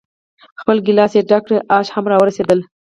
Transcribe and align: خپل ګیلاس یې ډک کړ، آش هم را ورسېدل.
خپل 0.61 0.77
ګیلاس 0.85 1.11
یې 1.17 1.21
ډک 1.29 1.43
کړ، 1.47 1.53
آش 1.77 1.87
هم 1.95 2.05
را 2.11 2.17
ورسېدل. 2.19 2.59